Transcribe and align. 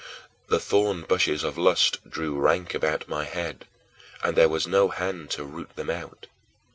The 0.47 0.57
thornbushes 0.59 1.43
of 1.43 1.59
lust 1.59 1.99
grew 2.09 2.35
rank 2.35 2.73
about 2.73 3.07
my 3.07 3.23
head, 3.25 3.67
and 4.23 4.35
there 4.35 4.49
was 4.49 4.65
no 4.65 4.87
hand 4.87 5.29
to 5.37 5.43
root 5.43 5.75
them 5.75 5.91
out. 5.91 6.25